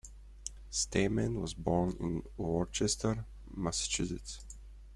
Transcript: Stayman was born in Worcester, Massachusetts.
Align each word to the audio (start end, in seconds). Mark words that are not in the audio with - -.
Stayman 0.71 1.39
was 1.39 1.53
born 1.53 1.95
in 1.99 2.23
Worcester, 2.35 3.23
Massachusetts. 3.55 4.39